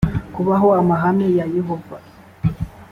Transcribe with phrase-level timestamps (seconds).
[0.33, 1.97] kubaha amahame ya yehova